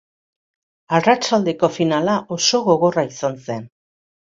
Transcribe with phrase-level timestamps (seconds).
[1.01, 3.75] Arratsaldeko finala oso gogorra izan zen.